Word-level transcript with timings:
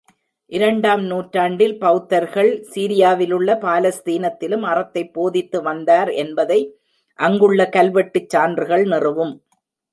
இரண்டாம் 0.51 1.03
நூற்றாண்டில் 1.03 1.75
பெளத்தர்கள் 1.81 2.49
சிரியாவிலும் 2.71 3.61
பாலஸ்தீனத்திலும் 3.65 4.65
அறத்தைப் 4.71 5.13
போதித்து 5.13 5.61
வந்தார் 5.61 6.11
என்பதை 6.23 6.59
அங்குள்ள 7.19 7.69
கல்வெட்டுச் 7.77 8.29
சான்றுகள் 8.29 8.85
நிறுவும். 8.85 9.35